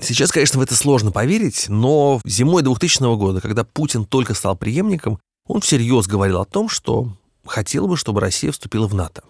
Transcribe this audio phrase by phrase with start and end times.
[0.00, 5.18] Сейчас, конечно, в это сложно поверить, но зимой 2000 года, когда Путин только стал преемником,
[5.46, 9.22] он всерьез говорил о том, что хотел бы, чтобы Россия вступила в НАТО.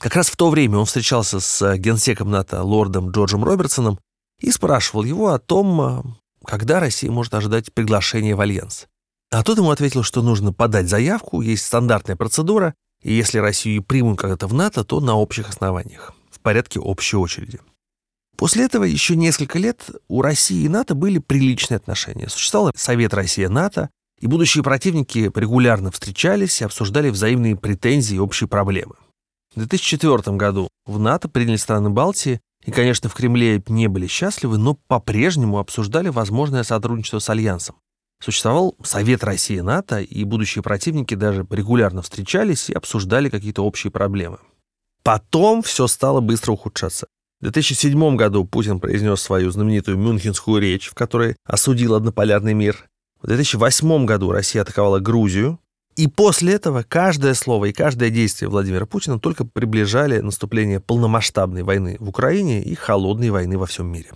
[0.00, 3.98] Как раз в то время он встречался с генсеком НАТО лордом Джорджем Робертсоном
[4.40, 8.86] и спрашивал его о том, когда Россия может ожидать приглашения в Альянс.
[9.30, 14.18] А тот ему ответил, что нужно подать заявку, есть стандартная процедура, и если Россию примут
[14.18, 17.60] когда-то в НАТО, то на общих основаниях, в порядке общей очереди.
[18.38, 22.28] После этого еще несколько лет у России и НАТО были приличные отношения.
[22.28, 23.90] Существовал Совет Россия-НАТО,
[24.20, 28.94] и будущие противники регулярно встречались и обсуждали взаимные претензии и общие проблемы.
[29.54, 34.56] В 2004 году в НАТО приняли страны Балтии, и, конечно, в Кремле не были счастливы,
[34.56, 37.76] но по-прежнему обсуждали возможное сотрудничество с Альянсом.
[38.22, 44.38] Существовал Совет России НАТО, и будущие противники даже регулярно встречались и обсуждали какие-то общие проблемы.
[45.02, 47.08] Потом все стало быстро ухудшаться.
[47.40, 52.88] В 2007 году Путин произнес свою знаменитую Мюнхенскую речь, в которой осудил однополярный мир.
[53.22, 55.60] В 2008 году Россия атаковала Грузию,
[55.94, 61.96] и после этого каждое слово и каждое действие Владимира Путина только приближали наступление полномасштабной войны
[62.00, 64.10] в Украине и холодной войны во всем мире.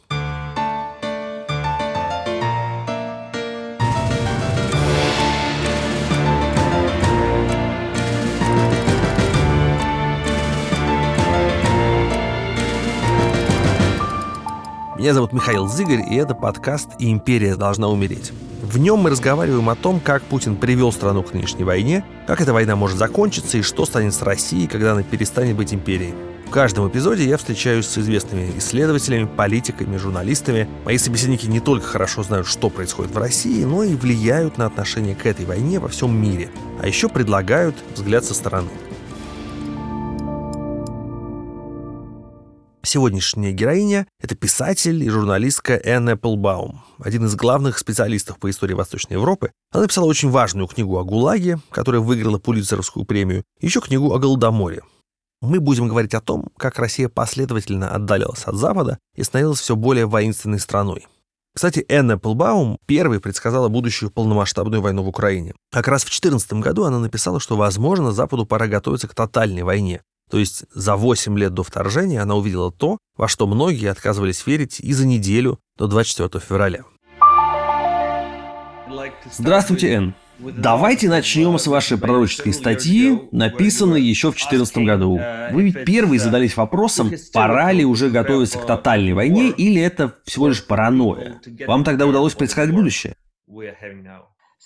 [15.03, 18.33] Меня зовут Михаил Зыгорь, и это подкаст «И империя должна умереть».
[18.63, 22.53] В нем мы разговариваем о том, как Путин привел страну к нынешней войне, как эта
[22.53, 26.15] война может закончиться и что станет с Россией, когда она перестанет быть империей.
[26.47, 30.69] В каждом эпизоде я встречаюсь с известными исследователями, политиками, журналистами.
[30.85, 35.17] Мои собеседники не только хорошо знают, что происходит в России, но и влияют на отношение
[35.17, 36.49] к этой войне во всем мире.
[36.81, 38.71] А еще предлагают взгляд со стороны.
[42.85, 49.15] Сегодняшняя героиня— это писатель и журналистка Энн Эпплбаум, один из главных специалистов по истории Восточной
[49.15, 49.53] Европы.
[49.71, 54.19] Она написала очень важную книгу о ГУЛАГе, которая выиграла Пулитцеровскую премию, и еще книгу о
[54.19, 54.83] Голодоморе.
[55.41, 60.07] Мы будем говорить о том, как Россия последовательно отдалялась от Запада и становилась все более
[60.07, 61.07] воинственной страной.
[61.55, 65.55] Кстати, Энн Эпплбаум первой предсказала будущую полномасштабную войну в Украине.
[65.71, 70.01] Как раз в 2014 году она написала, что, возможно, Западу пора готовиться к тотальной войне,
[70.33, 74.81] то есть за 8 лет до вторжения она увидела то, во что многие отказывались верить
[74.81, 76.85] и за неделю до 24 февраля.
[79.31, 80.15] Здравствуйте, Энн.
[80.39, 85.21] Давайте начнем с вашей пророческой статьи, написанной еще в 2014 году.
[85.51, 90.49] Вы ведь первые задались вопросом, пора ли уже готовиться к тотальной войне или это всего
[90.49, 91.43] лишь паранойя.
[91.67, 93.17] Вам тогда удалось предсказать будущее?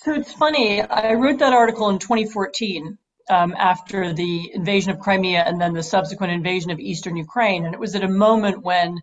[0.05, 5.43] So it's funny, I wrote that article in 2014 um, after the invasion of Crimea
[5.47, 7.65] and then the subsequent invasion of eastern Ukraine.
[7.65, 9.01] And it was at a moment when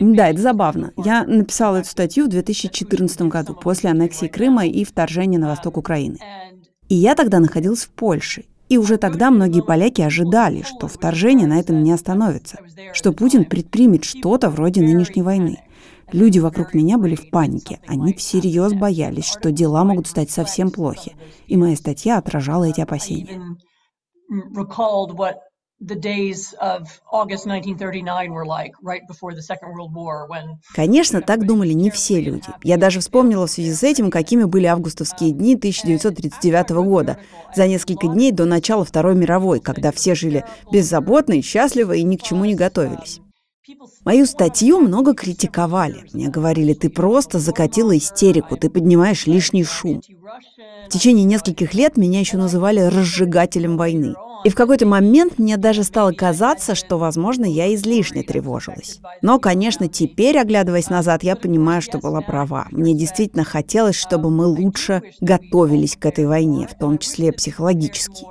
[0.00, 0.92] Да, это забавно.
[0.96, 6.18] Я написала эту статью в 2014 году, после аннексии Крыма и вторжения на восток Украины.
[6.88, 8.44] И я тогда находилась в Польше.
[8.68, 12.58] И уже тогда многие поляки ожидали, что вторжение на этом не остановится,
[12.92, 15.58] что Путин предпримет что-то вроде нынешней войны.
[16.12, 17.80] Люди вокруг меня были в панике.
[17.86, 21.16] Они всерьез боялись, что дела могут стать совсем плохи.
[21.46, 23.40] И моя статья отражала эти опасения.
[30.74, 32.48] Конечно, так думали не все люди.
[32.64, 37.18] Я даже вспомнила в связи с этим, какими были августовские дни 1939 года,
[37.54, 42.16] за несколько дней до начала Второй мировой, когда все жили беззаботно и счастливо и ни
[42.16, 43.20] к чему не готовились.
[44.04, 46.04] Мою статью много критиковали.
[46.12, 50.00] Мне говорили, ты просто закатила истерику, ты поднимаешь лишний шум.
[50.86, 54.14] В течение нескольких лет меня еще называли разжигателем войны.
[54.44, 59.00] И в какой-то момент мне даже стало казаться, что, возможно, я излишне тревожилась.
[59.20, 62.68] Но, конечно, теперь, оглядываясь назад, я понимаю, что была права.
[62.70, 68.24] Мне действительно хотелось, чтобы мы лучше готовились к этой войне, в том числе психологически.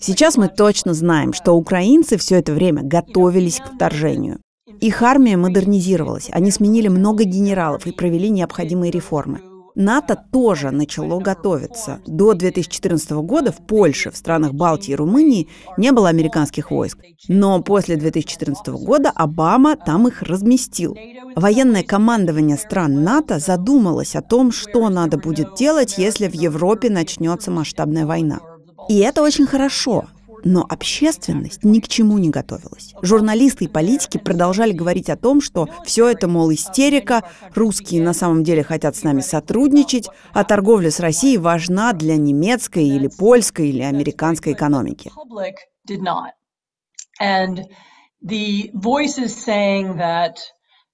[0.00, 4.38] Сейчас мы точно знаем, что украинцы все это время готовились к вторжению.
[4.80, 9.40] Их армия модернизировалась, они сменили много генералов и провели необходимые реформы.
[9.74, 12.00] НАТО тоже начало готовиться.
[12.06, 16.98] До 2014 года в Польше, в странах Балтии и Румынии не было американских войск.
[17.28, 20.96] Но после 2014 года Обама там их разместил.
[21.36, 27.50] Военное командование стран НАТО задумалось о том, что надо будет делать, если в Европе начнется
[27.50, 28.40] масштабная война.
[28.88, 30.06] И это очень хорошо,
[30.44, 32.94] но общественность ни к чему не готовилась.
[33.02, 37.24] Журналисты и политики продолжали говорить о том, что все это, мол, истерика,
[37.54, 42.86] русские на самом деле хотят с нами сотрудничать, а торговля с Россией важна для немецкой
[42.86, 45.10] или польской или американской экономики.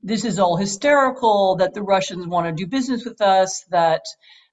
[0.00, 4.02] This is all hysterical, that the Russians want to do business with us, that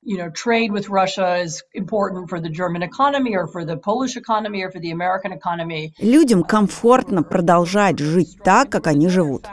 [0.06, 4.16] you know, trade with Russia is important for the German economy or for the Polish
[4.16, 5.94] economy or for the American economy.
[6.00, 9.48] Людям комфортно продолжать жить так, как они живут.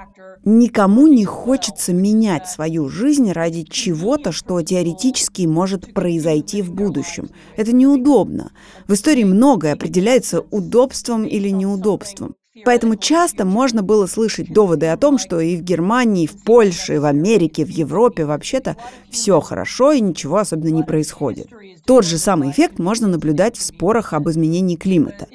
[0.44, 7.30] Никому не хочется менять свою жизнь ради чего-то, что теоретически может произойти в будущем.
[7.56, 8.52] Это неудобно.
[8.88, 12.34] В истории многое определяется удобством или неудобством.
[12.64, 16.96] Поэтому часто можно было слышать доводы о том, что и в Германии, и в Польше,
[16.96, 18.76] и в Америке, в Европе вообще-то
[19.10, 21.48] все хорошо и ничего особенно не происходит.
[21.86, 25.28] Тот же самый эффект можно наблюдать в спорах об изменении климата.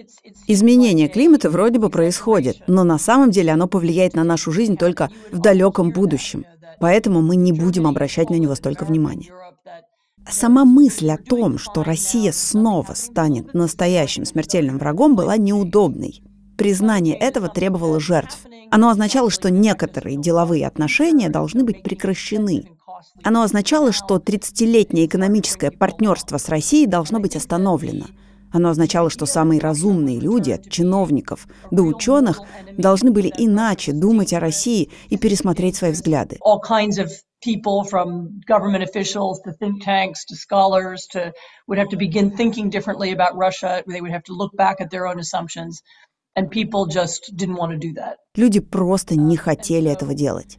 [0.46, 5.10] Изменение климата вроде бы происходит, но на самом деле оно повлияет на нашу жизнь только
[5.32, 6.46] в далеком будущем.
[6.80, 9.32] Поэтому мы не будем обращать на него столько внимания.
[10.30, 16.22] Сама мысль о том, что Россия снова станет настоящим смертельным врагом, была неудобной.
[16.58, 18.40] Признание этого требовало жертв.
[18.72, 22.66] Оно означало, что некоторые деловые отношения должны быть прекращены.
[23.24, 28.08] Оно означало, что 30-летнее экономическое партнерство с Россией должно быть остановлено.
[28.52, 32.40] Оно означало, что самые разумные люди, от чиновников до ученых,
[32.78, 36.38] должны были иначе думать о России и пересмотреть свои взгляды.
[37.40, 38.42] people from.
[48.36, 50.58] Люди просто не хотели этого делать.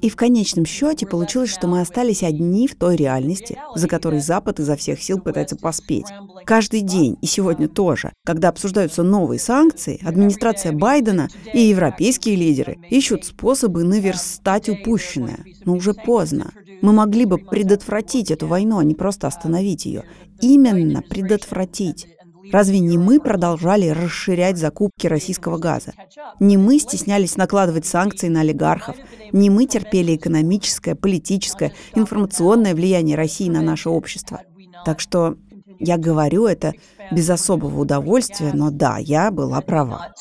[0.00, 4.60] И в конечном счете получилось, что мы остались одни в той реальности, за которой Запад
[4.60, 6.06] изо всех сил пытается поспеть.
[6.44, 13.24] Каждый день, и сегодня тоже, когда обсуждаются новые санкции, администрация Байдена и европейские лидеры ищут
[13.24, 15.44] способы наверстать упущенное.
[15.64, 16.52] Но уже поздно.
[16.80, 20.04] Мы могли бы предотвратить эту войну, а не просто остановить ее.
[20.40, 22.08] Именно предотвратить.
[22.50, 25.92] Разве не мы продолжали расширять закупки российского газа?
[26.40, 28.96] Не мы стеснялись накладывать санкции на олигархов?
[29.32, 34.40] Не мы терпели экономическое, политическое, информационное влияние России на наше общество?
[34.84, 35.36] Так что
[35.78, 36.72] я говорю это
[37.10, 40.12] без особого удовольствия, но да, я была права.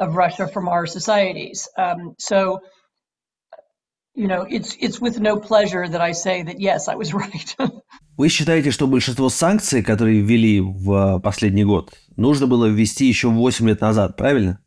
[0.00, 1.68] of Russia from our societies.
[1.76, 2.60] Um, so
[4.14, 7.56] you know, it's, it's with no pleasure that I say that, yes, I was right.
[8.16, 13.68] Вы считаете, что большинство санкций, которые ввели в последний год, нужно было ввести еще 8
[13.68, 14.58] лет назад, правильно?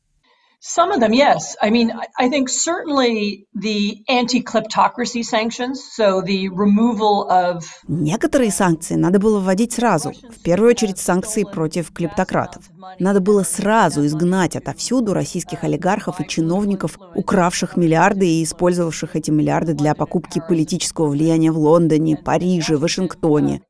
[0.68, 1.56] Some of them, yes.
[1.62, 7.64] I mean, I think certainly the anti-kleptocracy sanctions, so the removal of...
[7.88, 10.12] Некоторые санкции надо было вводить сразу.
[10.12, 12.64] В первую очередь санкции против клептократов.
[12.98, 19.74] Надо было сразу изгнать отовсюду российских олигархов и чиновников, укравших миллиарды и использовавших эти миллиарды
[19.74, 23.62] для покупки политического влияния в Лондоне, Париже, Вашингтоне.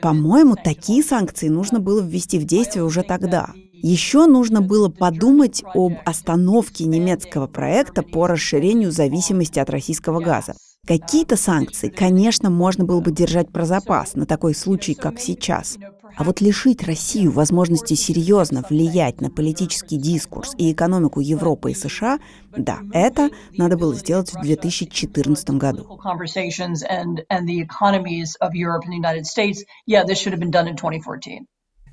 [0.00, 3.48] По-моему, такие санкции нужно было ввести в действие уже тогда.
[3.82, 10.54] Еще нужно было подумать об остановке немецкого проекта по расширению зависимости от российского газа.
[10.86, 15.78] Какие-то санкции, конечно, можно было бы держать про запас на такой случай, как сейчас.
[16.16, 22.18] А вот лишить Россию возможности серьезно влиять на политический дискурс и экономику Европы и США,
[22.56, 25.98] да, это надо было сделать в 2014 году.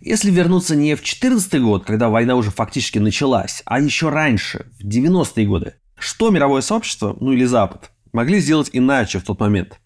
[0.02, 4.88] Если вернуться не в 2014 год, когда война уже фактически началась, а еще раньше, в
[4.88, 9.80] 90-е годы, что мировое сообщество, ну или Запад, могли сделать иначе в тот момент?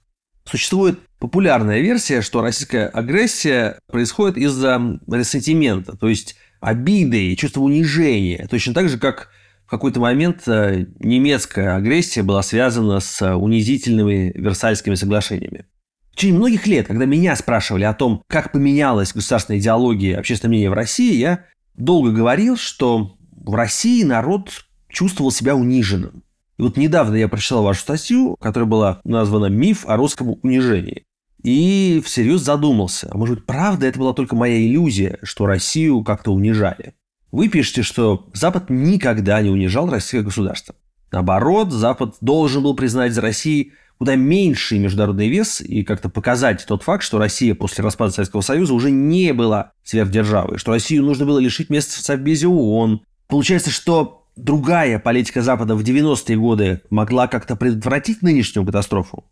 [0.45, 8.47] Существует популярная версия, что российская агрессия происходит из-за ресентимента, то есть обиды и чувства унижения,
[8.49, 9.29] точно так же, как
[9.65, 15.65] в какой-то момент э, немецкая агрессия была связана с унизительными Версальскими соглашениями.
[16.15, 20.51] В течение многих лет, когда меня спрашивали о том, как поменялась государственная идеология и общественное
[20.51, 21.43] мнение в России, я
[21.75, 24.49] долго говорил, что в России народ
[24.87, 26.23] чувствовал себя униженным.
[26.57, 31.03] И вот недавно я прочитал вашу статью, которая была названа «Миф о русском унижении».
[31.43, 36.31] И всерьез задумался, а может быть, правда это была только моя иллюзия, что Россию как-то
[36.31, 36.93] унижали.
[37.33, 40.75] Вы пишете, что Запад никогда не унижал российское государство.
[41.11, 46.83] Наоборот, Запад должен был признать за Россией куда меньший международный вес и как-то показать тот
[46.83, 51.39] факт, что Россия после распада Советского Союза уже не была сверхдержавой, что Россию нужно было
[51.39, 53.05] лишить места в Совбезе ООН.
[53.27, 59.23] Получается, что другая политика Запада в 90-е годы могла как-то предотвратить нынешнюю катастрофу?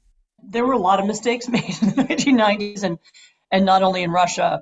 [0.42, 2.98] There were a lot of mistakes made in the 1990s and,
[3.52, 4.62] and not only in Russia.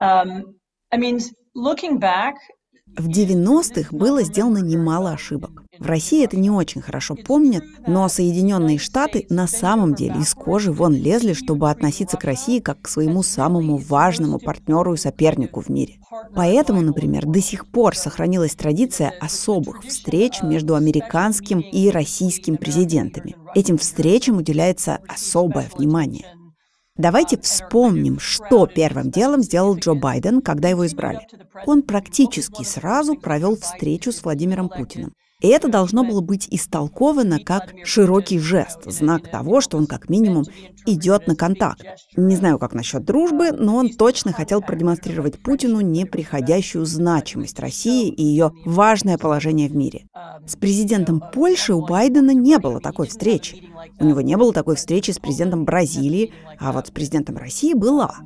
[0.00, 0.54] Um,
[0.92, 1.20] I mean,
[1.54, 2.34] looking back,
[2.96, 5.62] В 90-х было сделано немало ошибок.
[5.78, 10.72] В России это не очень хорошо помнят, но Соединенные Штаты на самом деле из кожи
[10.72, 15.68] вон лезли, чтобы относиться к России как к своему самому важному партнеру и сопернику в
[15.68, 15.98] мире.
[16.34, 23.36] Поэтому, например, до сих пор сохранилась традиция особых встреч между американским и российским президентами.
[23.54, 26.26] Этим встречам уделяется особое внимание.
[26.96, 31.20] Давайте вспомним, что первым делом сделал Джо Байден, когда его избрали.
[31.64, 35.12] Он практически сразу провел встречу с Владимиром Путиным.
[35.40, 40.42] И это должно было быть истолковано как широкий жест, знак того, что он как минимум
[40.84, 41.86] идет на контакт.
[42.16, 48.20] Не знаю, как насчет дружбы, но он точно хотел продемонстрировать Путину неприходящую значимость России и
[48.20, 50.08] ее важное положение в мире.
[50.44, 53.62] С президентом Польши у Байдена не было такой встречи.
[54.00, 58.16] У него не было такой встречи с президентом Бразилии, а вот с президентом России была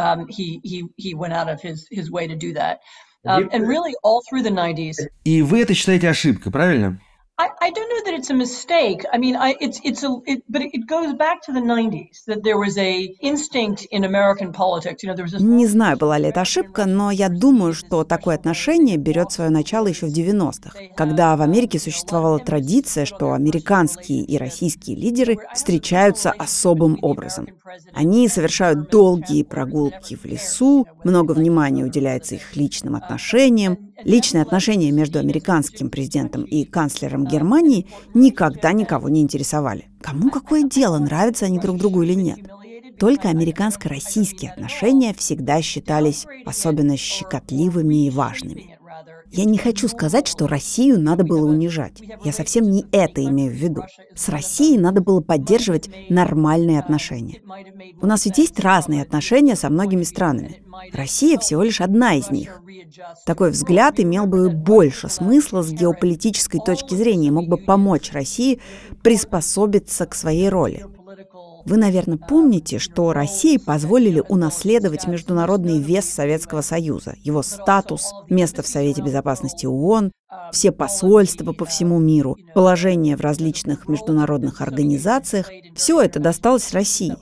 [0.00, 2.80] um, he, he, he went out of his, his way to do that.
[3.26, 5.08] Um, and really all through the 90s.
[5.24, 7.00] И вы это считаете ошибкой, правильно?
[7.37, 9.03] I, I don't know that it's a mistake.
[9.11, 12.43] I mean, I, it's it's a it, but it goes back to the 90s that
[12.43, 15.01] there was a instinct in American politics.
[15.01, 15.41] You know, there was this...
[15.41, 19.87] Не знаю, была ли это ошибка, но я думаю, что такое отношение берет свое начало
[19.87, 26.99] еще в 90-х, когда в Америке существовала традиция, что американские и российские лидеры встречаются особым
[27.01, 27.47] образом.
[27.93, 35.19] Они совершают долгие прогулки в лесу, много внимания уделяется их личным отношениям, Личные отношения между
[35.19, 39.89] американским президентом и канцлером Германии никогда никого не интересовали.
[40.01, 42.39] Кому какое дело, нравятся они друг другу или нет.
[42.99, 48.77] Только американско-российские отношения всегда считались особенно щекотливыми и важными.
[49.31, 52.01] Я не хочу сказать, что Россию надо было унижать.
[52.23, 53.83] Я совсем не это имею в виду.
[54.13, 57.41] С Россией надо было поддерживать нормальные отношения.
[58.01, 60.61] У нас ведь есть разные отношения со многими странами.
[60.91, 62.61] Россия всего лишь одна из них.
[63.25, 68.59] Такой взгляд имел бы больше смысла с геополитической точки зрения, мог бы помочь России
[69.01, 70.85] приспособиться к своей роли.
[71.65, 78.67] Вы, наверное, помните, что России позволили унаследовать международный вес Советского Союза, его статус, место в
[78.67, 80.11] Совете Безопасности ООН,
[80.51, 85.49] все посольства по всему миру, положение в различных международных организациях.
[85.75, 87.15] Все это досталось России.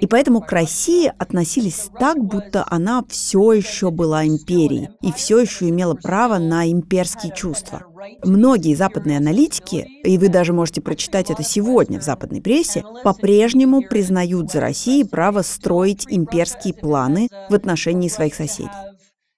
[0.00, 5.68] И поэтому к России относились так, будто она все еще была империей и все еще
[5.68, 7.82] имела право на имперские чувства.
[8.24, 14.50] Многие западные аналитики, и вы даже можете прочитать это сегодня в западной прессе, по-прежнему признают
[14.50, 18.70] за Россией право строить имперские планы в отношении своих соседей.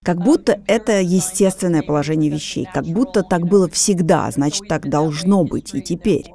[0.04, 5.74] Как будто это естественное положение вещей, как будто так было всегда, значит, так должно быть
[5.74, 6.32] и теперь.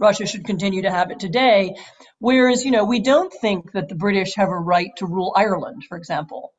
[0.00, 1.74] Russia should continue to have it today.
[2.18, 5.84] Whereas, you know, we don't think that the British have a right to rule Ireland,
[5.88, 6.52] for example.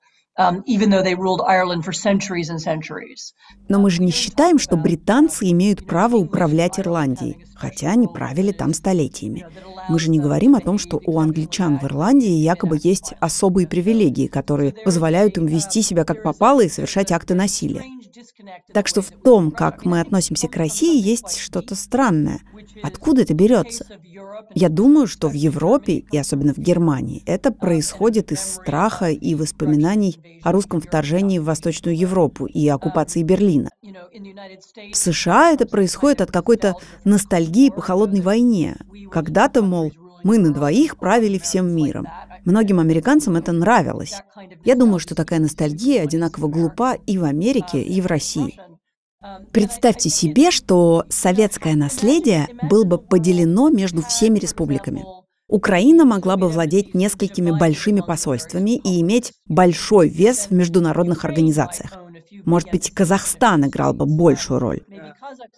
[3.67, 8.73] Но мы же не считаем, что британцы имеют право управлять Ирландией, хотя они правили там
[8.73, 9.45] столетиями.
[9.89, 14.27] Мы же не говорим о том, что у англичан в Ирландии якобы есть особые привилегии,
[14.27, 17.83] которые позволяют им вести себя как попало и совершать акты насилия.
[18.73, 22.41] Так что в том, как мы относимся к России, есть что-то странное.
[22.83, 23.85] Откуда это берется?
[24.53, 30.17] Я думаю, что в Европе, и особенно в Германии, это происходит из страха и воспоминаний
[30.43, 33.69] о русском вторжении в Восточную Европу и оккупации Берлина.
[34.91, 38.77] В США это происходит от какой-то ностальгии по холодной войне.
[39.11, 39.91] Когда-то, мол,
[40.23, 42.07] мы на двоих правили всем миром.
[42.45, 44.15] Многим американцам это нравилось.
[44.65, 48.59] Я думаю, что такая ностальгия одинаково глупа и в Америке, и в России.
[49.51, 55.05] Представьте себе, что советское наследие было бы поделено между всеми республиками.
[55.47, 62.00] Украина могла бы владеть несколькими большими посольствами и иметь большой вес в международных организациях.
[62.45, 64.81] Может быть, Казахстан играл бы большую роль.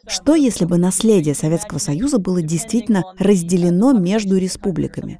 [0.07, 5.19] Что, если бы наследие Советского Союза было действительно разделено между республиками?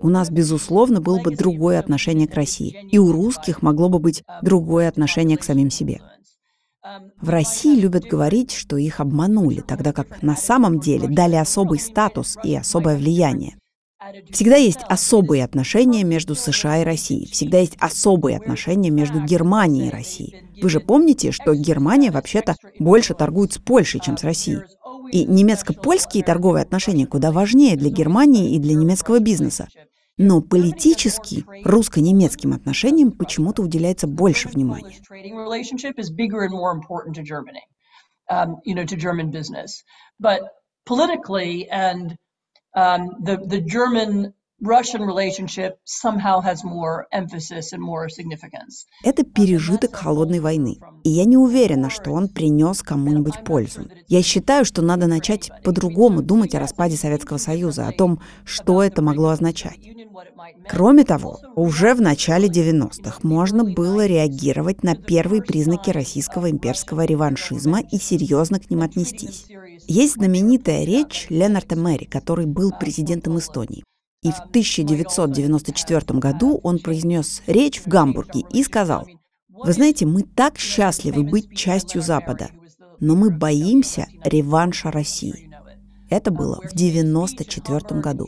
[0.00, 4.22] У нас, безусловно, было бы другое отношение к России, и у русских могло бы быть
[4.42, 6.00] другое отношение к самим себе.
[7.20, 12.38] В России любят говорить, что их обманули, тогда как на самом деле дали особый статус
[12.44, 13.56] и особое влияние.
[14.30, 17.30] Всегда есть особые отношения между США и Россией.
[17.30, 20.46] Всегда есть особые отношения между Германией и Россией.
[20.60, 24.60] Вы же помните, что Германия вообще-то больше торгует с Польшей, чем с Россией.
[25.12, 29.68] И немецко-польские торговые отношения куда важнее для Германии и для немецкого бизнеса.
[30.18, 34.96] Но политически русско-немецким отношениям почему-то уделяется больше внимания.
[38.28, 38.56] Um,
[42.76, 44.32] um, the, the German
[49.04, 53.82] Это пережиток холодной войны, и я не уверена, что он принес кому-нибудь пользу.
[54.08, 59.02] Я считаю, что надо начать по-другому думать о распаде Советского Союза, о том, что это
[59.02, 59.78] могло означать.
[60.66, 67.80] Кроме того, уже в начале 90-х можно было реагировать на первые признаки российского имперского реваншизма
[67.80, 69.44] и серьезно к ним отнестись.
[69.86, 73.84] Есть знаменитая речь Ленарта Мэри, который был президентом Эстонии.
[74.26, 79.06] И в 1994 году он произнес речь в Гамбурге и сказал,
[79.48, 82.50] «Вы знаете, мы так счастливы быть частью Запада,
[82.98, 85.48] но мы боимся реванша России».
[86.10, 88.26] Это было в 1994 году.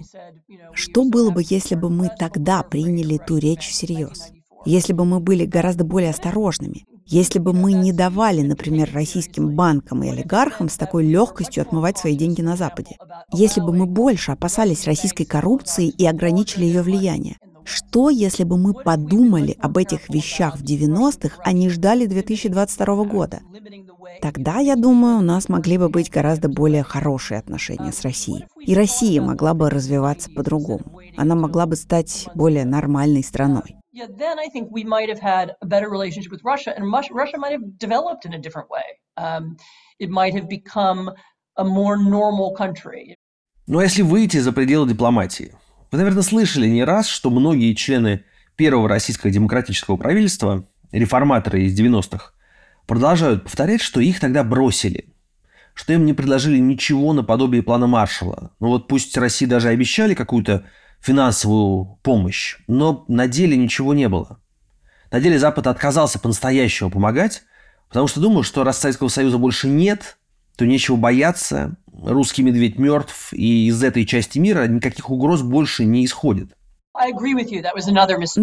[0.72, 4.28] Что было бы, если бы мы тогда приняли ту речь всерьез?
[4.64, 10.02] Если бы мы были гораздо более осторожными, если бы мы не давали, например, российским банкам
[10.02, 12.96] и олигархам с такой легкостью отмывать свои деньги на Западе,
[13.32, 18.72] если бы мы больше опасались российской коррупции и ограничили ее влияние, что, если бы мы
[18.72, 23.40] подумали об этих вещах в 90-х, а не ждали 2022 года?
[24.22, 28.46] Тогда, я думаю, у нас могли бы быть гораздо более хорошие отношения с Россией.
[28.60, 31.00] И Россия могла бы развиваться по-другому.
[31.16, 35.46] Она могла бы стать более нормальной страной yeah, then I think we might have had
[35.64, 36.84] a better relationship with Russia, and
[37.22, 38.86] Russia might have developed in a different way.
[39.16, 39.56] Um,
[39.98, 41.10] it might have become
[41.56, 43.16] a more normal country.
[43.66, 45.54] Ну а если выйти за пределы дипломатии?
[45.90, 48.24] Вы, наверное, слышали не раз, что многие члены
[48.56, 52.32] первого российского демократического правительства, реформаторы из 90-х,
[52.86, 55.14] продолжают повторять, что их тогда бросили,
[55.74, 58.52] что им не предложили ничего наподобие плана Маршалла.
[58.60, 60.64] Ну вот пусть России даже обещали какую-то
[61.00, 64.40] финансовую помощь, но на деле ничего не было.
[65.10, 67.42] На деле Запад отказался по-настоящему помогать,
[67.88, 70.18] потому что думаю, что раз Советского Союза больше нет,
[70.56, 76.04] то нечего бояться, русский медведь мертв, и из этой части мира никаких угроз больше не
[76.04, 76.52] исходит.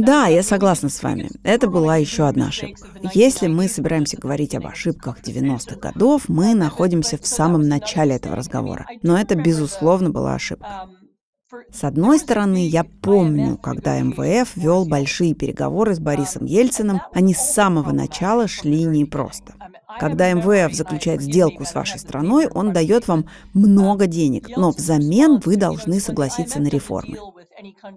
[0.05, 1.29] Да, я согласна с вами.
[1.43, 2.87] Это была еще одна ошибка.
[3.13, 8.87] Если мы собираемся говорить об ошибках 90-х годов, мы находимся в самом начале этого разговора.
[9.03, 10.87] Но это, безусловно, была ошибка.
[11.71, 17.53] С одной стороны, я помню, когда МВФ вел большие переговоры с Борисом Ельциным, они с
[17.53, 19.53] самого начала шли непросто.
[19.99, 25.55] Когда МВФ заключает сделку с вашей страной, он дает вам много денег, но взамен вы
[25.55, 27.17] должны согласиться на реформы.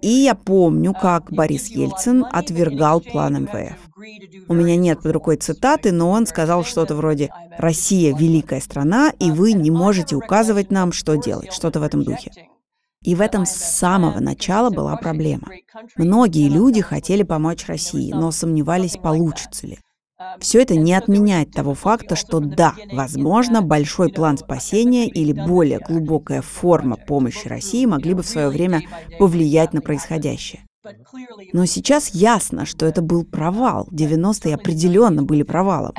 [0.01, 3.77] И я помню, как Борис Ельцин отвергал план МВФ.
[4.47, 9.31] У меня нет под рукой цитаты, но он сказал что-то вроде «Россия– великая страна, и
[9.31, 12.31] вы не можете указывать нам, что делать», что-то в этом духе.
[13.03, 15.47] И в этом с самого начала была проблема.
[15.97, 19.79] Многие люди хотели помочь России, но сомневались, получится ли.
[20.39, 26.41] Все это не отменяет того факта, что да, возможно, большой план спасения или более глубокая
[26.41, 28.81] форма помощи России могли бы в свое время
[29.17, 30.63] повлиять на происходящее.
[31.53, 33.87] Но сейчас ясно, что это был провал.
[33.91, 35.93] 90-е определенно были провалом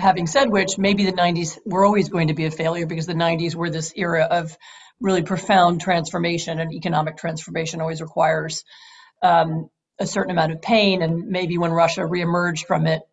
[5.00, 8.64] really profound transformation and economic transformation always requires
[9.22, 9.70] um.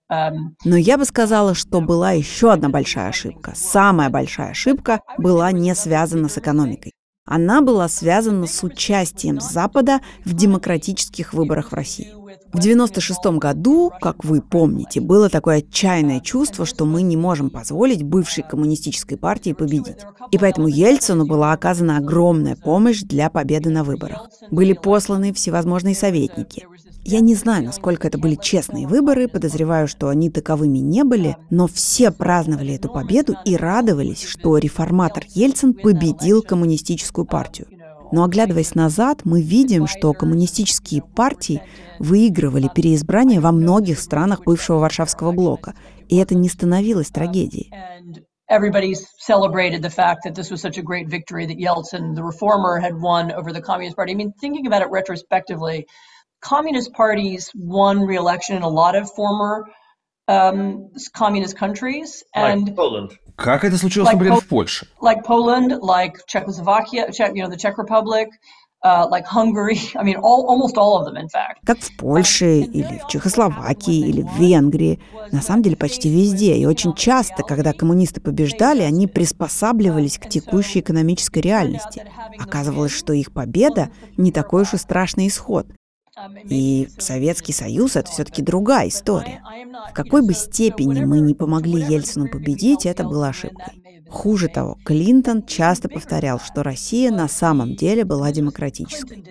[0.09, 3.51] Um, Но я бы сказала, что была еще одна большая ошибка.
[3.55, 6.93] Самая большая ошибка была не связана с экономикой.
[7.27, 12.13] Она была связана с участием Запада в демократических выборах в России.
[12.53, 18.03] В 1996 году, как вы помните, было такое отчаянное чувство, что мы не можем позволить
[18.03, 19.97] бывшей коммунистической партии победить.
[20.31, 24.29] И поэтому Ельцину была оказана огромная помощь для победы на выборах.
[24.49, 26.65] Были посланы всевозможные советники.
[27.09, 31.65] Я не знаю, насколько это были честные выборы, подозреваю, что они таковыми не были, но
[31.65, 37.69] все праздновали эту победу и радовались, что реформатор Ельцин победил коммунистическую партию.
[38.11, 41.61] Но оглядываясь назад, мы видим, что коммунистические партии
[41.97, 45.75] выигрывали переизбрание во многих странах бывшего Варшавского блока,
[46.09, 47.71] и это не становилось трагедией.
[48.49, 52.79] Everybody celebrated the fact that this was such a great victory that Yeltsin, the reformer,
[52.79, 54.11] had won over the Communist Party.
[54.11, 55.85] I mean, thinking about it retrospectively,
[56.53, 59.53] Communist parties won re-election in a lot of former
[60.27, 62.23] um, communist countries.
[62.35, 63.11] And like Poland.
[63.35, 64.87] Как это случилось, like например, в Польше?
[65.01, 68.29] Like Poland, like Czechoslovakia, Czech, you know, the Czech Republic,
[68.83, 71.65] Uh, like Hungary, I mean, all, almost all of them, in fact.
[71.65, 74.99] Как в Польше или в Чехословакии или в Венгрии.
[75.31, 76.55] На самом деле почти везде.
[76.57, 82.05] И очень часто, когда коммунисты побеждали, они приспосабливались к текущей экономической реальности.
[82.37, 85.65] Оказывалось, что их победа не такой уж и страшный исход.
[86.49, 89.41] И Советский Союз— это все-таки другая история.
[89.89, 93.83] В какой бы степени мы не помогли Ельцину победить, это было ошибкой.
[94.09, 99.23] Хуже того, Клинтон часто повторял, что Россия на самом деле была демократической.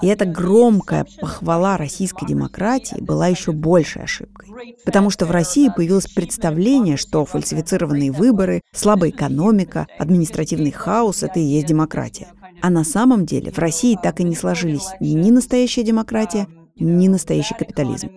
[0.00, 4.76] И эта громкая похвала российской демократии была еще большей ошибкой.
[4.84, 11.42] Потому что в России появилось представление, что фальсифицированные выборы, слабая экономика, административный хаос– это и
[11.42, 12.28] есть демократия.
[12.62, 16.46] А на самом деле в России так и не сложились ни настоящая демократия,
[16.76, 18.10] ни настоящий капитализм.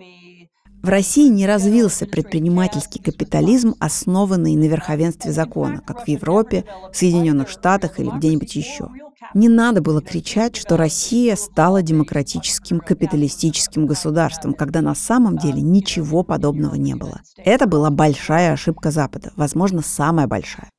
[0.82, 7.48] В России не развился предпринимательский капитализм, основанный на верховенстве закона, как в Европе, в Соединенных
[7.48, 8.88] Штатах или где-нибудь еще.
[9.34, 16.22] Не надо было кричать, что Россия стала демократическим капиталистическим государством, когда на самом деле ничего
[16.22, 17.20] подобного не было.
[17.36, 20.70] Это была большая ошибка Запада, возможно, самая большая.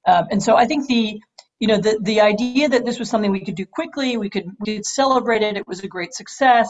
[1.60, 4.46] You know the the idea that this was something we could do quickly we could
[4.60, 6.70] we could celebrate it it was a great success.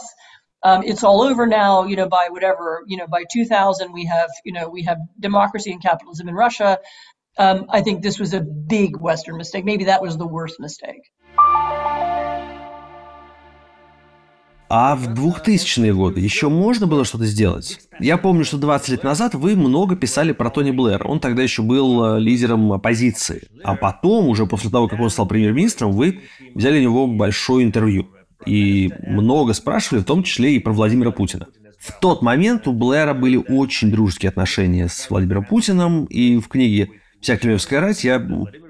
[0.64, 4.30] Um, it's all over now you know by whatever you know by 2000 we have
[4.44, 6.78] you know we have democracy and capitalism in russia.
[7.38, 9.64] Um, i think this was a big western mistake.
[9.64, 11.02] Maybe that was the worst mistake
[14.70, 17.78] А в 2000-е годы еще можно было что-то сделать?
[18.00, 21.06] Я помню, что 20 лет назад вы много писали про Тони Блэр.
[21.06, 23.48] Он тогда еще был э, лидером оппозиции.
[23.64, 26.20] А потом, уже после того, как он стал премьер-министром, вы
[26.54, 28.08] взяли у него большое интервью.
[28.44, 31.46] И много спрашивали, в том числе и про Владимира Путина.
[31.78, 36.90] В тот момент у Блэра были очень дружеские отношения с Владимиром Путиным, и в книге
[37.20, 38.18] «Вся кремлевская рать» я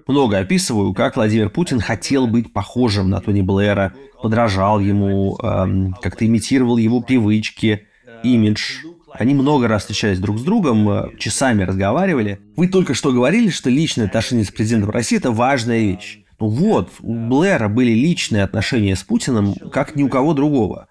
[0.06, 6.26] много описываю, как Владимир Путин хотел быть похожим на Тони Блэра, подражал ему, эм, как-то
[6.26, 7.86] имитировал его привычки,
[8.22, 8.84] имидж.
[9.12, 12.40] Они много раз встречались друг с другом, э, часами разговаривали.
[12.56, 16.20] Вы только что говорили, что личные отношения с президентом России– это важная вещь.
[16.40, 20.88] Ну вот, у Блэра были личные отношения с Путиным, как ни у кого другого.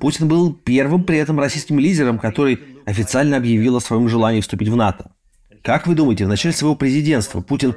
[0.00, 4.76] Путин был первым при этом российским лидером, который официально объявил о своем желании вступить в
[4.76, 5.12] НАТО.
[5.62, 7.76] Как вы думаете, в начале своего президентства Путин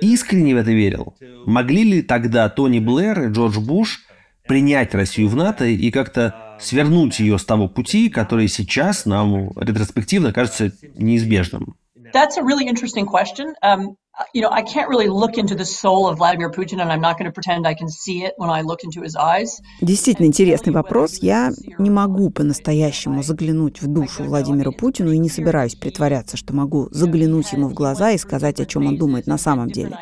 [0.00, 1.14] искренне в это верил?
[1.44, 4.00] Могли ли тогда Тони Блэр и Джордж Буш
[4.46, 10.32] принять Россию в НАТО и как-то свернуть ее с того пути, который сейчас нам ретроспективно
[10.32, 11.76] кажется неизбежным?
[12.14, 13.52] That's a really interesting question.
[13.62, 13.96] Um,
[14.32, 17.18] you know, I can't really look into the soul of Vladimir Putin, and I'm not
[17.18, 19.60] going to pretend I can see it when I look into his eyes.
[19.80, 21.18] Действительно интересный вопрос.
[21.20, 26.88] Я не могу по-настоящему заглянуть в душу Владимира Путину и не собираюсь притворяться, что могу
[26.90, 29.96] заглянуть ему в глаза и сказать, о чем он думает на самом деле.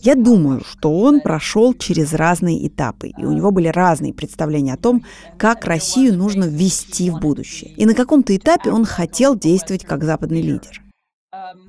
[0.00, 4.78] Я думаю, что он прошел через разные этапы, и у него были разные представления о
[4.78, 5.04] том,
[5.38, 7.72] как Россию нужно ввести в будущее.
[7.72, 10.85] И на каком-то этапе он хотел действовать как западный лидер.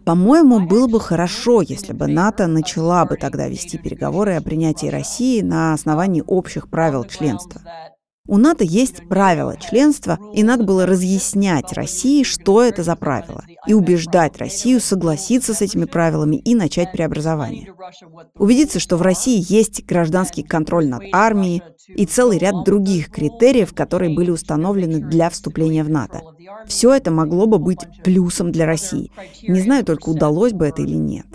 [0.06, 5.42] По-моему, было бы хорошо, если бы НАТО начала бы тогда вести переговоры о принятии России
[5.42, 7.62] на основании общих правил членства.
[8.28, 13.74] У НАТО есть правила членства, и надо было разъяснять России, что это за правила, и
[13.74, 17.74] убеждать Россию согласиться с этими правилами и начать преобразование.
[18.36, 24.14] Убедиться, что в России есть гражданский контроль над армией и целый ряд других критериев, которые
[24.14, 26.22] были установлены для вступления в НАТО.
[26.66, 29.12] Все это могло бы быть плюсом для России.
[29.48, 31.26] Не знаю только, удалось бы это или нет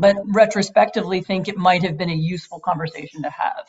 [0.00, 3.66] but retrospectively think it might have been a useful conversation to have.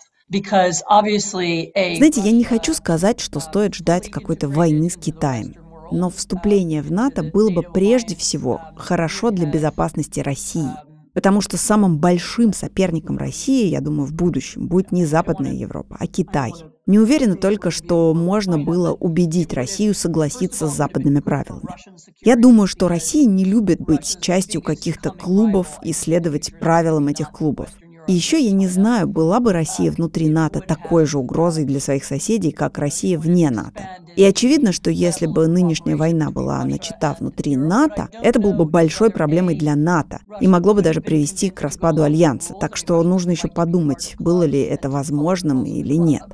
[1.98, 5.56] Знаете, я не хочу сказать, что стоит ждать какой-то войны с Китаем.
[5.92, 10.70] Но вступление в НАТО было бы прежде всего хорошо для безопасности России.
[11.14, 16.08] Потому что самым большим соперником России, я думаю, в будущем будет не Западная Европа, а
[16.08, 16.54] Китай.
[16.86, 21.76] Не уверена только, что можно было убедить Россию согласиться с западными правилами.
[22.24, 27.70] Я думаю, что Россия не любит быть частью каких-то клубов и следовать правилам этих клубов.
[28.12, 32.04] И еще я не знаю, была бы Россия внутри НАТО такой же угрозой для своих
[32.04, 33.88] соседей, как Россия вне НАТО.
[34.18, 39.12] И очевидно, что если бы нынешняя война была начата внутри НАТО, это было бы большой
[39.12, 42.54] проблемой для НАТО и могло бы даже привести к распаду Альянса.
[42.60, 46.26] Так что нужно еще подумать, было ли это возможным или нет.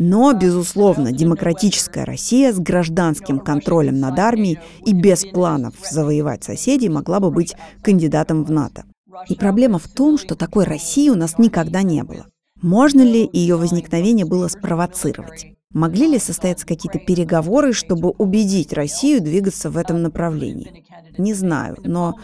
[0.00, 7.20] Но, безусловно, демократическая Россия с гражданским контролем над армией и без планов завоевать соседей могла
[7.20, 8.82] бы быть кандидатом в НАТО.
[9.28, 12.26] И проблема в том, что такой России у нас никогда не было.
[12.62, 15.46] Можно ли ее возникновение было спровоцировать?
[15.72, 20.84] Могли ли состояться какие-то переговоры, чтобы убедить Россию двигаться в этом направлении?
[21.16, 22.14] Не знаю, но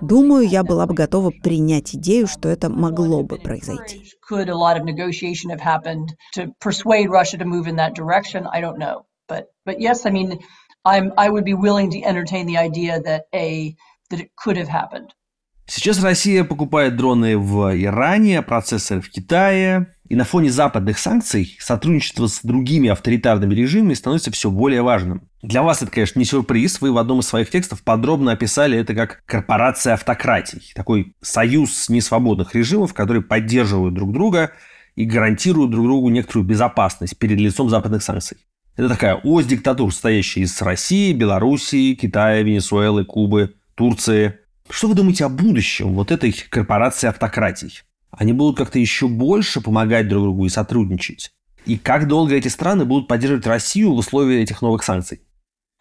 [0.00, 4.02] думаю, я была бы готова принять идею, что это могло бы произойти.
[10.84, 13.76] I would be willing to entertain the idea that a
[14.10, 15.14] that it could have happened.
[15.66, 22.26] Сейчас Россия покупает дроны в Иране, процессоры в Китае, И на фоне западных санкций сотрудничество
[22.26, 25.22] с другими авторитарными режимами становится все более важным.
[25.40, 26.82] Для вас это, конечно, не сюрприз.
[26.82, 30.70] Вы в одном из своих текстов подробно описали это как корпорация автократий.
[30.74, 34.52] Такой союз несвободных режимов, которые поддерживают друг друга
[34.96, 38.36] и гарантируют друг другу некоторую безопасность перед лицом западных санкций.
[38.76, 44.38] Это такая ось диктатур, состоящая из России, Белоруссии, Китая, Венесуэлы, Кубы, Турции.
[44.72, 47.82] Что вы думаете о будущем вот этой корпорации автократий?
[48.10, 51.30] Они будут как-то еще больше помогать друг другу и сотрудничать?
[51.66, 55.20] И как долго эти страны будут поддерживать Россию в условиях этих новых санкций?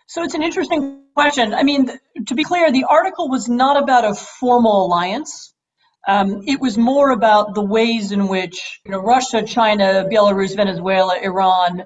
[0.08, 1.54] So it's an interesting question.
[1.54, 1.90] I mean,
[2.28, 5.54] to be clear, the article was not about a formal alliance.
[6.06, 11.18] Um, it was more about the ways in which you know, Russia, China, Belarus, Venezuela,
[11.24, 11.86] Iran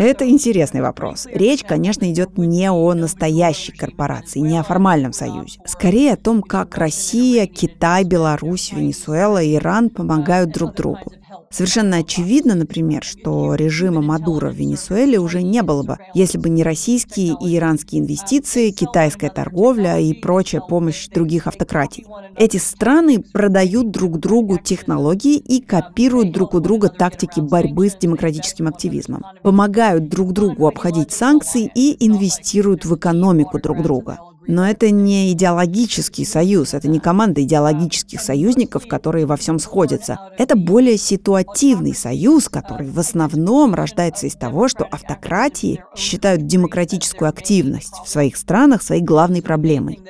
[0.00, 1.28] Это интересный вопрос.
[1.30, 5.60] Речь, конечно, идет не о настоящей корпорации, не о формальном союзе.
[5.64, 11.12] Скорее о том, как Россия, Китай, Беларусь, Венесуэла Иран помогают друг другу.
[11.50, 16.62] Совершенно очевидно, например, что режима Мадуро в Венесуэле уже не было бы, если бы не
[16.62, 22.06] российские и иранские инвестиции, китайская торговля и прочая помощь других автократий.
[22.36, 28.68] Эти страны продают друг другу технологии и копируют друг у друга тактики борьбы с демократическим
[28.68, 34.18] активизмом, помогают друг другу обходить санкции и инвестируют в экономику друг друга.
[34.46, 40.18] Но это не идеологический союз, это не команда идеологических союзников, которые во всем сходятся.
[40.38, 47.94] Это более ситуативный союз, который в основном рождается из того, что автократии считают демократическую активность
[48.04, 50.00] в своих странах своей главной проблемой.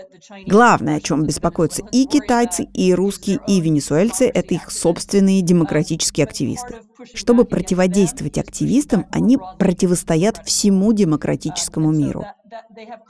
[0.47, 6.77] Главное, о чем беспокоятся и китайцы, и русские, и венесуэльцы, это их собственные демократические активисты.
[7.15, 12.25] Чтобы противодействовать активистам, они противостоят всему демократическому миру.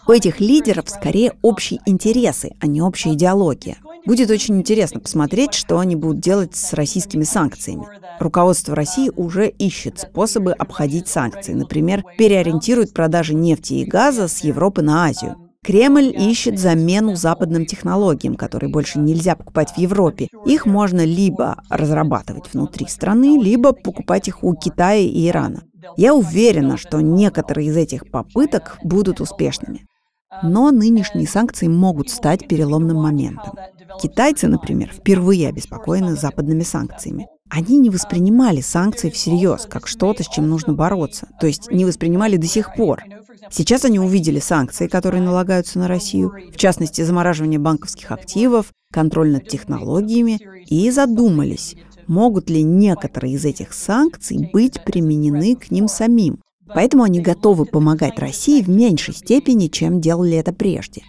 [0.07, 3.77] У этих лидеров скорее общие интересы, а не общая идеология.
[4.07, 7.87] Будет очень интересно посмотреть, что они будут делать с российскими санкциями.
[8.21, 11.53] Руководство России уже ищет способы обходить санкции.
[11.55, 15.37] Например, переориентирует продажи нефти и газа с Европы на Азию.
[15.67, 20.29] Кремль ищет замену западным технологиям, которые больше нельзя покупать в Европе.
[20.45, 25.65] Их можно либо разрабатывать внутри страны, либо покупать их у Китая и Ирана.
[25.97, 29.87] Я уверена, что некоторые из этих попыток будут успешными.
[30.43, 33.55] Но нынешние санкции могут стать переломным моментом.
[34.01, 37.29] Китайцы, например, впервые обеспокоены западными санкциями.
[37.49, 41.29] Они не воспринимали санкции всерьез, как что-то, с чем нужно бороться.
[41.41, 43.05] То есть не воспринимали до сих пор.
[43.51, 49.47] Сейчас они увидели санкции, которые налагаются на Россию, в частности, замораживание банковских активов, контроль над
[49.47, 51.77] технологиями, и задумались,
[52.09, 56.41] могут ли некоторые из этих санкций быть применены к ним самим.
[56.75, 61.03] Поэтому они готовы помогать России в меньшей степени, чем делали это прежде.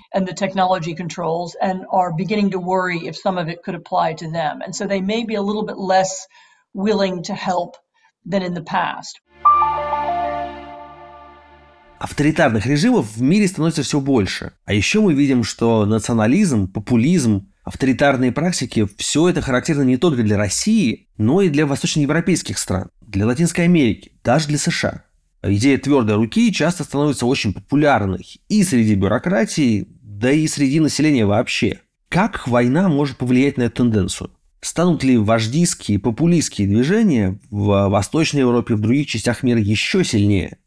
[12.00, 14.52] Авторитарных режимов в мире становится все больше.
[14.66, 20.38] А еще мы видим, что национализм, популизм авторитарные практики, все это характерно не только для
[20.38, 25.04] России, но и для восточноевропейских стран, для Латинской Америки, даже для США.
[25.44, 31.82] Идея твердой руки часто становится очень популярной и среди бюрократии, да и среди населения вообще.
[32.08, 34.32] Как война может повлиять на эту тенденцию?
[34.62, 40.58] Станут ли вождистские, популистские движения в Восточной Европе в других частях мира еще сильнее?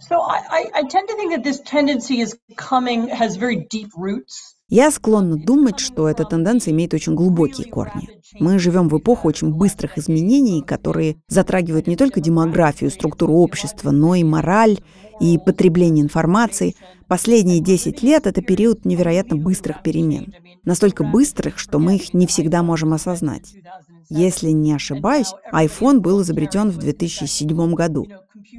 [0.00, 4.55] So I, I tend to think that this tendency is coming, has very deep roots
[4.68, 8.08] я склонна думать, что эта тенденция имеет очень глубокие корни.
[8.40, 14.14] Мы живем в эпоху очень быстрых изменений, которые затрагивают не только демографию, структуру общества, но
[14.14, 14.78] и мораль
[15.20, 16.74] и потребление информации.
[17.06, 20.34] Последние 10 лет— это период невероятно быстрых перемен.
[20.64, 23.54] Настолько быстрых, что мы их не всегда можем осознать.
[24.08, 28.06] Если не ошибаюсь, iPhone был изобретен в 2007 году.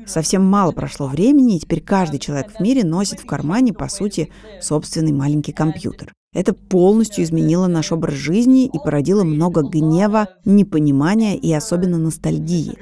[0.06, 4.32] Совсем мало прошло времени, и теперь каждый человек в мире носит в кармане, по сути,
[4.62, 6.14] собственный маленький компьютер.
[6.34, 12.78] Это полностью изменило наш образ жизни и породило много гнева, непонимания и особенно ностальгии.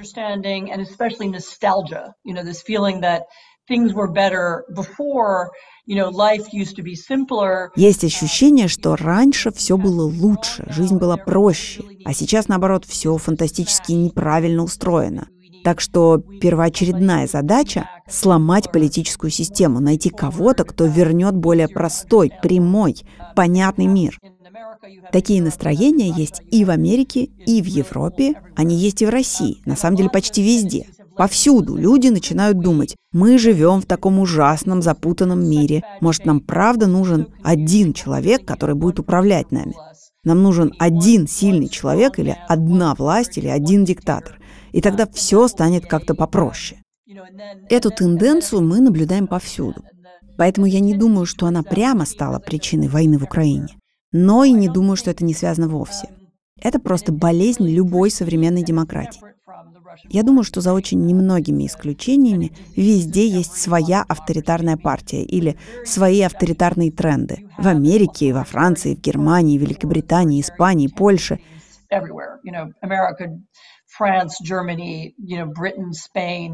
[7.75, 13.91] Есть ощущение, что раньше все было лучше, жизнь была проще, а сейчас, наоборот, все фантастически
[13.91, 15.27] неправильно устроено.
[15.63, 22.97] Так что первоочередная задача— сломать политическую систему, найти кого-то, кто вернет более простой, прямой,
[23.35, 24.19] понятный мир.
[25.11, 29.75] Такие настроения есть и в Америке, и в Европе, они есть и в России, на
[29.75, 30.85] самом деле почти везде.
[31.17, 37.27] Повсюду люди начинают думать, мы живем в таком ужасном, запутанном мире, может, нам правда нужен
[37.43, 39.73] один человек, который будет управлять нами.
[40.23, 44.39] Нам нужен один сильный человек или одна власть или один диктатор.
[44.71, 46.81] И тогда все станет как-то попроще.
[47.69, 49.83] Эту тенденцию мы наблюдаем повсюду.
[50.37, 53.67] Поэтому я не думаю, что она прямо стала причиной войны в Украине.
[54.11, 56.09] Но и не думаю, что это не связано вовсе.
[56.61, 59.21] Это просто болезнь любой современной демократии.
[60.03, 66.91] Я думаю, что за очень немногими исключениями везде есть своя авторитарная партия или свои авторитарные
[66.91, 67.49] тренды.
[67.57, 71.39] В Америке, во Франции, в Германии, Великобритании, Испании, Польше.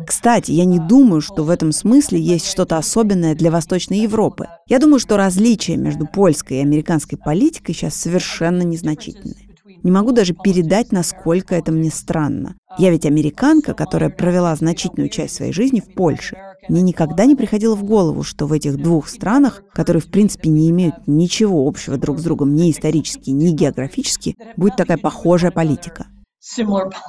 [0.06, 4.48] Кстати, я не думаю, что в этом смысле есть что-то особенное для Восточной Европы.
[4.68, 9.36] Я думаю, что различия между польской и американской политикой сейчас совершенно незначительны.
[9.84, 12.56] Не могу даже передать, насколько это мне странно.
[12.78, 16.38] Я ведь американка, которая провела значительную часть своей жизни в Польше.
[16.70, 20.70] Мне никогда не приходило в голову, что в этих двух странах, которые в принципе не
[20.70, 26.08] имеют ничего общего друг с другом ни исторически, ни географически, будет такая похожая политика.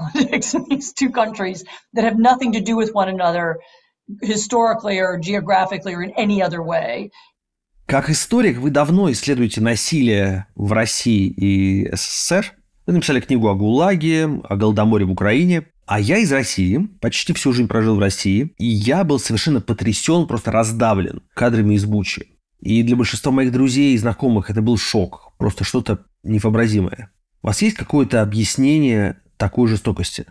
[7.87, 12.57] Как историк вы давно исследуете насилие в России и СССР.
[12.87, 15.69] Вы написали книгу о ГУЛАГе, о Голодоморе в Украине.
[15.87, 20.27] А я из России, почти всю жизнь прожил в России, и я был совершенно потрясен,
[20.27, 22.39] просто раздавлен кадрами из Бучи.
[22.61, 27.11] И для большинства моих друзей и знакомых это был шок, просто что-то невообразимое.
[27.43, 30.27] У вас есть какое-то объяснение такой жестокости?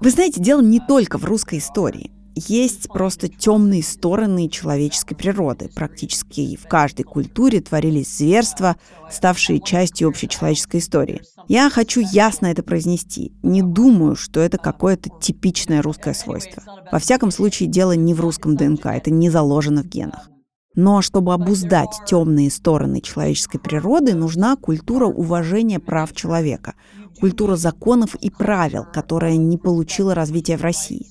[0.00, 2.10] Вы знаете, дело не только в русской истории.
[2.46, 5.68] Есть просто темные стороны человеческой природы.
[5.74, 8.76] Практически в каждой культуре творились зверства,
[9.10, 11.22] ставшие частью общечеловеческой истории.
[11.48, 13.32] Я хочу ясно это произнести.
[13.42, 16.62] Не думаю, что это какое-то типичное русское свойство.
[16.92, 20.28] Во всяком случае, дело не в русском ДНК, это не заложено в генах.
[20.76, 26.74] Но чтобы обуздать темные стороны человеческой природы, нужна культура уважения прав человека,
[27.18, 31.06] культура законов и правил, которая не получила развития в России.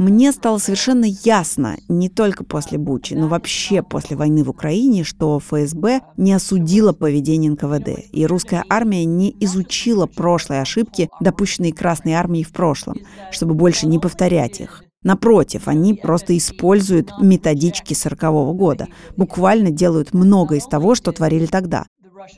[0.00, 5.38] Мне стало совершенно ясно, не только после Бучи, но вообще после войны в Украине, что
[5.38, 12.44] ФСБ не осудила поведение НКВД, и русская армия не изучила прошлые ошибки, допущенные Красной армией
[12.44, 12.96] в прошлом,
[13.30, 14.84] чтобы больше не повторять их.
[15.02, 21.84] Напротив, они просто используют методички 40-го года, буквально делают много из того, что творили тогда.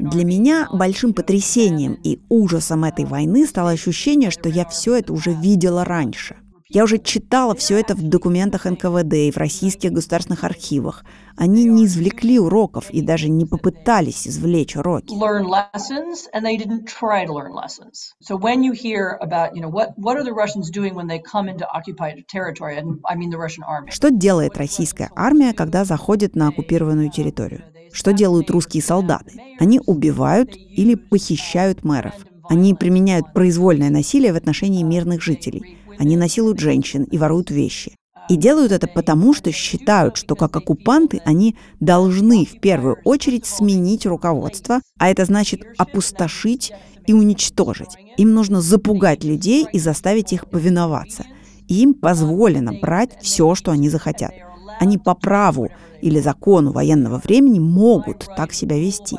[0.01, 5.33] Для меня большим потрясением и ужасом этой войны стало ощущение, что я все это уже
[5.33, 6.39] видела раньше.
[6.75, 11.05] Я уже читала все это в документах НКВД и в российских государственных архивах.
[11.37, 15.15] Они не извлекли уроков и даже не попытались извлечь уроки.
[23.91, 27.65] Что делает российская армия, когда заходит на оккупированную территорию?
[27.93, 29.33] Что делают русские солдаты?
[29.61, 32.15] Они убивают или похищают мэров.
[32.49, 35.79] Они применяют произвольное насилие в отношении мирных жителей.
[35.99, 37.97] Они насилуют женщин и воруют вещи.
[38.29, 44.07] И делают это потому, что считают, что как оккупанты они должны в первую очередь сменить
[44.07, 46.73] руководство, а это значит опустошить
[47.07, 47.97] и уничтожить.
[48.17, 51.25] Им нужно запугать людей и заставить их повиноваться.
[51.69, 54.33] Им позволено брать все, что они захотят.
[54.79, 55.69] Они по праву
[56.01, 59.17] или закону военного времени могут так себя вести.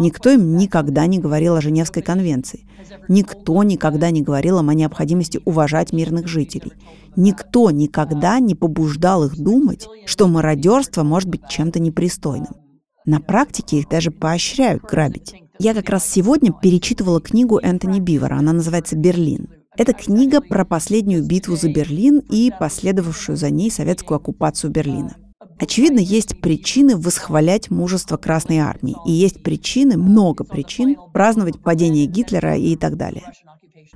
[0.00, 2.66] Никто им никогда не говорил о Женевской конвенции.
[3.08, 6.72] Никто никогда не говорил им о необходимости уважать мирных жителей.
[7.16, 12.56] Никто никогда не побуждал их думать, что мародерство может быть чем-то непристойным.
[13.04, 15.34] На практике их даже поощряют грабить.
[15.58, 19.48] Я как раз сегодня перечитывала книгу Энтони Бивера, она называется «Берлин».
[19.76, 25.16] Это книга про последнюю битву за Берлин и последовавшую за ней советскую оккупацию Берлина.
[25.60, 28.96] Очевидно, есть причины восхвалять мужество Красной Армии.
[29.06, 33.24] И есть причины, много причин, праздновать падение Гитлера и так далее.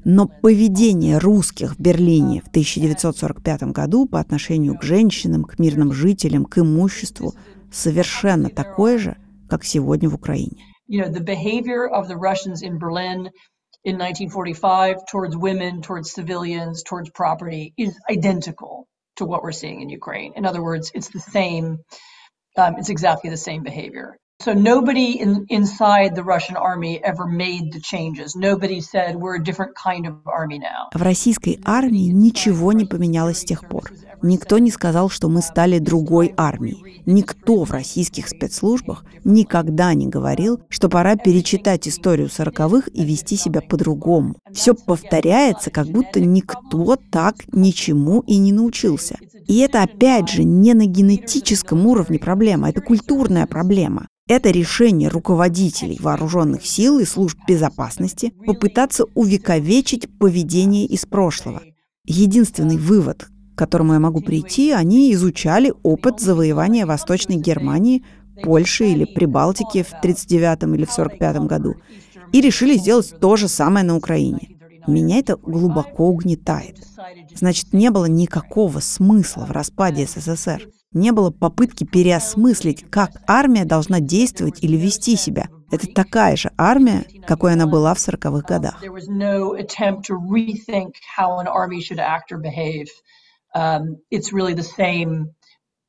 [0.05, 6.45] Но поведение русских в Берлине в 1945 году по отношению к женщинам, к мирным жителям,
[6.45, 7.33] к имуществу
[7.73, 9.17] совершенно такое же,
[9.49, 10.63] как сегодня в Украине.
[13.87, 19.89] in 1945 towards women, towards civilians, towards property is identical to what we're seeing in
[19.89, 20.33] Ukraine.
[20.37, 21.79] In other words, it's the same,
[22.57, 24.17] um, it's exactly the same behavior.
[24.43, 28.37] So nobody in, inside the Russian army ever made the changes.
[28.37, 30.91] Nobody said we're a different kind of army now.
[30.93, 33.91] В российской армии ничего не поменялось с тех пор.
[34.23, 37.03] Никто не сказал, что мы стали другой армией.
[37.07, 43.63] Никто в российских спецслужбах никогда не говорил, что пора перечитать историю сороковых и вести себя
[43.63, 44.35] по-другому.
[44.53, 49.17] Все повторяется, как будто никто так ничему и не научился.
[49.47, 54.09] И это опять же не на генетическом уровне проблема, это культурная проблема.
[54.27, 61.63] Это решение руководителей вооруженных сил и служб безопасности попытаться увековечить поведение из прошлого.
[62.07, 68.03] Единственный вывод, к которому я могу прийти, они изучали опыт завоевания Восточной Германии,
[68.43, 71.75] Польши или Прибалтики в 1939 или в 1945 году
[72.33, 74.57] и решили сделать то же самое на Украине.
[74.87, 76.79] Меня это глубоко угнетает.
[77.35, 80.67] Значит, не было никакого смысла в распаде СССР.
[80.95, 85.49] Не было попытки переосмыслить, как армия должна действовать или вести себя.
[85.71, 88.83] Это такая же армия, какой она была в 40-х годах.
[93.57, 95.33] Um, it's really the same,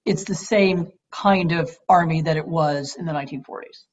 [0.06, 3.88] it's the same kind of army that it was in the 1940s.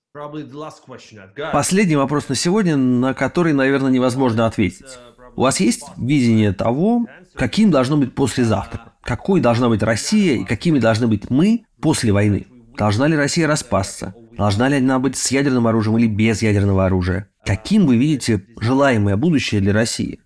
[1.52, 4.98] Последний вопрос на сегодня, на который, наверное, невозможно ответить.
[5.36, 8.92] У вас есть видение того, каким должно быть послезавтра?
[9.02, 12.46] Какой должна быть Россия и какими должны быть мы после войны?
[12.76, 14.14] Должна ли Россия распасться?
[14.36, 17.28] Должна ли она быть с ядерным оружием или без ядерного оружия?
[17.44, 20.20] Каким вы видите желаемое будущее для России?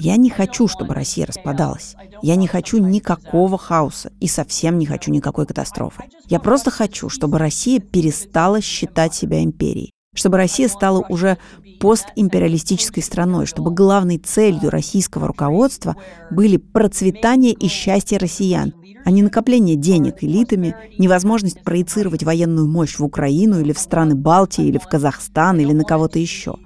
[0.00, 1.94] Я не хочу, чтобы Россия распадалась.
[2.20, 6.04] Я не хочу никакого хаоса и совсем не хочу никакой катастрофы.
[6.26, 11.38] Я просто хочу, чтобы Россия перестала считать себя империей, чтобы Россия стала уже
[11.78, 15.96] постимпериалистической страной, чтобы главной целью российского руководства
[16.30, 23.04] были процветание и счастье россиян, а не накопление денег элитами, невозможность проецировать военную мощь в
[23.04, 26.56] Украину или в страны Балтии или в Казахстан или на кого-то еще.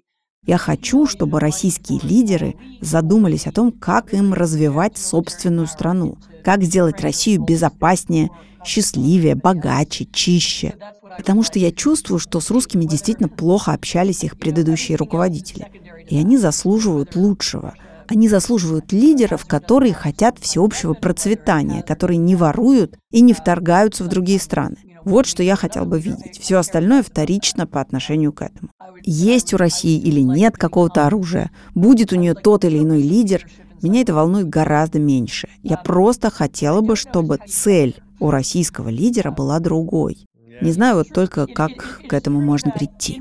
[0.46, 7.00] Я хочу, чтобы российские лидеры задумались о том, как им развивать собственную страну, как сделать
[7.00, 8.30] Россию безопаснее,
[8.64, 10.74] счастливее, богаче, чище.
[11.16, 15.68] Потому что я чувствую, что с русскими действительно плохо общались их предыдущие руководители.
[16.08, 17.74] И они заслуживают лучшего.
[18.08, 24.40] Они заслуживают лидеров, которые хотят всеобщего процветания, которые не воруют и не вторгаются в другие
[24.40, 24.76] страны.
[25.04, 26.38] Вот что я хотел бы видеть.
[26.40, 28.70] Все остальное вторично по отношению к этому.
[29.04, 33.46] Есть у России или нет какого-то оружия, будет у нее тот или иной лидер,
[33.82, 35.48] меня это волнует гораздо меньше.
[35.62, 40.26] Я просто хотела бы, чтобы цель у российского лидера была другой.
[40.60, 43.20] Не знаю вот только, как к этому можно прийти.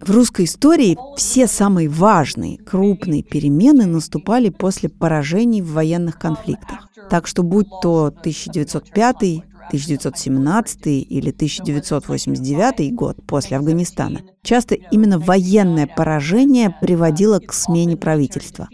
[0.00, 6.88] В русской истории все самые важные, крупные перемены наступали после поражений в военных конфликтах.
[7.08, 16.74] Так что будь то 1905 1917 или 1989 год после Афганистана, часто именно военное поражение
[16.80, 18.68] приводило к смене правительства.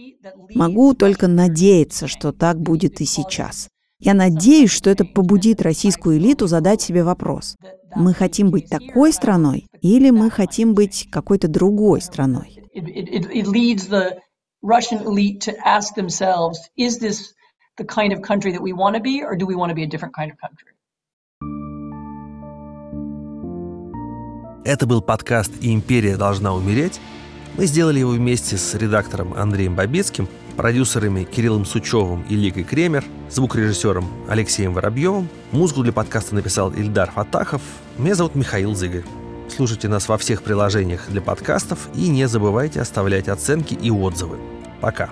[0.55, 3.69] Могу только надеяться, что так будет и сейчас.
[3.99, 7.57] Я надеюсь, что это побудит российскую элиту задать себе вопрос.
[7.95, 12.59] Мы хотим быть такой страной или мы хотим быть какой-то другой страной?
[14.65, 17.35] Russian elite to ask themselves, is this
[17.79, 19.85] the kind of country that we want to be, or do we want to be
[19.85, 20.73] a different kind of country?
[24.65, 27.01] Это был подкаст «Империя должна умереть».
[27.57, 30.29] Мы сделали его вместе с редактором Андреем Бабицким,
[30.59, 35.27] продюсерами Кириллом Сучевым и Ликой Кремер, звукорежиссером Алексеем Воробьевым.
[35.53, 37.63] Музыку для подкаста написал Ильдар Фатахов.
[37.97, 39.05] Меня зовут Михаил Зыгарь.
[39.49, 44.37] Слушайте нас во всех приложениях для подкастов и не забывайте оставлять оценки и отзывы.
[44.83, 45.09] Пока.